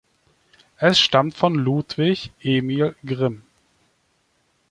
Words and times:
Es 0.77 0.99
stammt 0.99 1.35
von 1.37 1.53
Ludwig 1.53 2.31
Emil 2.41 2.95
Grimm. 3.05 3.43